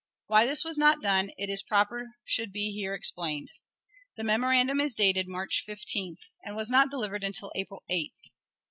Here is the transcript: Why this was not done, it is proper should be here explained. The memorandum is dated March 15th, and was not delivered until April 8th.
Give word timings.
Why 0.25 0.47
this 0.47 0.63
was 0.63 0.79
not 0.79 1.03
done, 1.03 1.29
it 1.37 1.47
is 1.47 1.61
proper 1.61 2.15
should 2.25 2.51
be 2.51 2.71
here 2.73 2.91
explained. 2.95 3.51
The 4.17 4.23
memorandum 4.23 4.81
is 4.81 4.95
dated 4.95 5.27
March 5.27 5.63
15th, 5.69 6.21
and 6.43 6.55
was 6.55 6.71
not 6.71 6.89
delivered 6.89 7.23
until 7.23 7.51
April 7.53 7.83
8th. 7.87 8.31